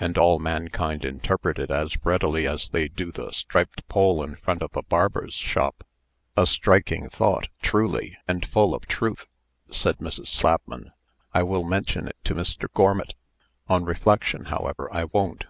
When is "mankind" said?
0.40-1.04